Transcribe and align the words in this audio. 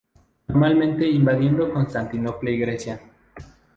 Normalmente 0.47 1.05
invadiendo 1.07 1.71
Constantinopla 1.71 2.49
y 2.49 2.57
Grecia. 2.57 2.99